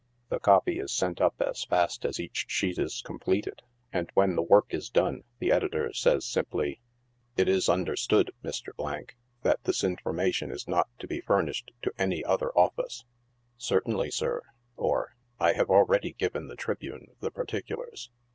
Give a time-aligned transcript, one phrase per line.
[0.29, 3.61] The copy is sent up as fast as each sheet is completed,
[3.93, 6.77] and when the work is done the editor says sim ply,"
[7.37, 8.73] It is understood, Mr.,
[9.43, 13.05] that this information is not to be furnished to any other office.""
[13.57, 14.41] Certainly, sir,"
[14.75, 18.09] or" I have already given the Tribune the particulars."